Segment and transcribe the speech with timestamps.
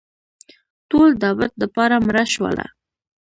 [0.89, 2.65] ټول دابد دپاره مړه شوله